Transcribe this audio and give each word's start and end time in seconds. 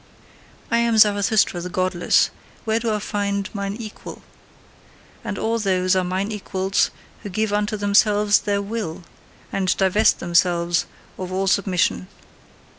I 0.71 0.79
am 0.79 0.97
Zarathustra 0.97 1.61
the 1.61 1.69
godless: 1.69 2.31
where 2.65 2.79
do 2.79 2.91
I 2.91 2.97
find 2.97 3.47
mine 3.53 3.75
equal? 3.79 4.23
And 5.23 5.37
all 5.37 5.59
those 5.59 5.95
are 5.95 6.03
mine 6.03 6.31
equals 6.31 6.89
who 7.21 7.29
give 7.29 7.53
unto 7.53 7.77
themselves 7.77 8.39
their 8.39 8.63
Will, 8.63 9.03
and 9.53 9.77
divest 9.77 10.19
themselves 10.19 10.87
of 11.19 11.31
all 11.31 11.45
submission. 11.45 12.07